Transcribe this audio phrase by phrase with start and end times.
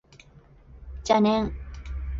[1.03, 1.53] 邪念